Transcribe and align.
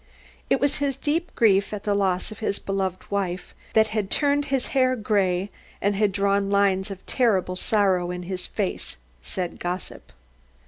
It 0.49 0.59
was 0.59 0.77
his 0.77 0.97
deep 0.97 1.29
grief 1.35 1.71
at 1.71 1.83
the 1.83 1.93
loss 1.93 2.31
of 2.31 2.39
his 2.39 2.57
beloved 2.57 3.11
wife 3.11 3.53
that 3.73 3.89
had 3.89 4.09
turned 4.09 4.45
his 4.45 4.65
hair 4.73 4.95
grey 4.95 5.51
and 5.79 5.95
had 5.95 6.11
drawn 6.11 6.49
lines 6.49 6.89
of 6.89 7.05
terrible 7.05 7.55
sorrow 7.55 8.09
in 8.09 8.23
his 8.23 8.47
face 8.47 8.97
said 9.21 9.59
gossip. 9.59 10.11